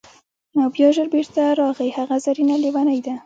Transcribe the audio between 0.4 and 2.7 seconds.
او بیا ژر بیرته راغی: هغه زرینه